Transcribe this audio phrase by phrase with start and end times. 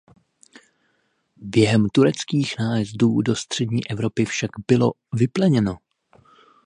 [1.37, 5.77] Během tureckých nájezdů do střední Evropy však bylo vypleněno.